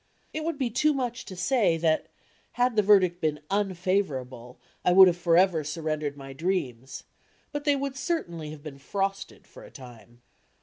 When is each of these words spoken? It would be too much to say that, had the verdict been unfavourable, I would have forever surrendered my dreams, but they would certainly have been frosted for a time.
It 0.33 0.43
would 0.43 0.57
be 0.57 0.71
too 0.71 0.95
much 0.95 1.25
to 1.25 1.35
say 1.35 1.77
that, 1.77 2.07
had 2.53 2.75
the 2.75 2.81
verdict 2.81 3.21
been 3.21 3.39
unfavourable, 3.51 4.57
I 4.83 4.93
would 4.93 5.07
have 5.07 5.15
forever 5.15 5.63
surrendered 5.63 6.17
my 6.17 6.33
dreams, 6.33 7.03
but 7.51 7.65
they 7.65 7.75
would 7.75 7.95
certainly 7.95 8.49
have 8.49 8.63
been 8.63 8.79
frosted 8.79 9.45
for 9.45 9.63
a 9.63 9.69
time. 9.69 10.23